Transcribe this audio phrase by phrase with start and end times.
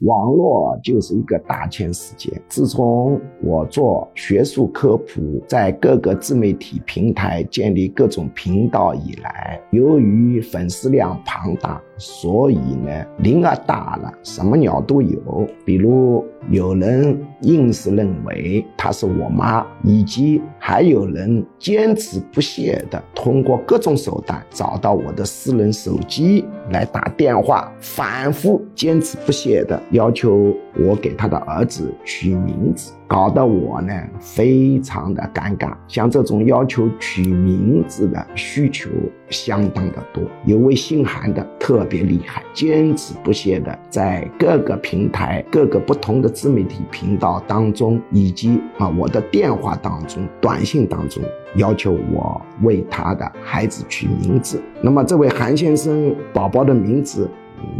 [0.00, 2.30] 网络就是一个大千世界。
[2.48, 15.46] 自从我做学术科普，在各个自媒体平台建立各种频道以来，由于粉丝量庞大，所以呢，林儿大了，什么鸟都有。
[15.64, 29.80] 比如有人硬是认为她是我妈，以及还有人坚持不懈的通过各种手段找到我的私人手机来打电话，反复坚持不懈的。
[29.90, 35.72] 要求我给他的儿子取名字，搞得我呢非常的尴尬。
[35.88, 38.90] 像这种要求取名字的需求
[39.30, 51.22] 相当的多，有位姓韩的特别厉害，坚持不懈的在各个平台、各个不同的自媒体频道当中，以及啊我的电话当中、短信当中，
[51.54, 54.60] 要求我为他的孩子取名字。
[54.82, 57.30] 那么这位韩先生宝宝的名字，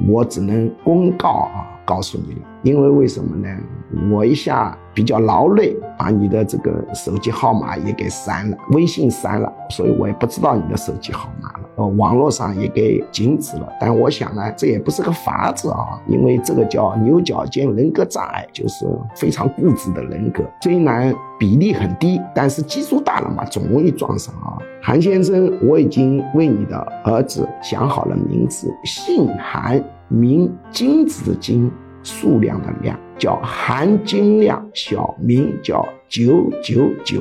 [0.09, 1.73] 我只能公告啊。
[1.87, 3.49] 告诉你了，因为为什么呢？
[4.11, 11.61] 我一下比较劳累，把你的这个手机号码也给删了，微信删了，所以我也不知道你的手机号码了。
[11.77, 13.69] 呃，网络上也给禁止了。
[13.81, 20.43] 但我想呢，这也不是个法子啊，因为这个叫牛角尖人格障碍，就是非常固执的人格。
[20.61, 24.59] 虽然比例很低，但是基数大了嘛，总容易撞上啊。
[24.83, 29.81] 韩先生，我已经为你的儿子想好了名字，姓韩。
[30.09, 31.69] 名金子的金，
[32.07, 37.21] 数量的量，叫含金量，小名叫九九九。